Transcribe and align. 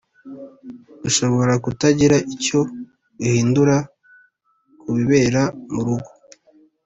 Ushobora 1.07 1.53
kutagira 1.63 2.17
icyo 2.35 2.59
uhindura 3.23 3.75
ku 4.79 4.87
bibera 4.97 5.41
mu 5.73 5.81
rugo 5.87 6.11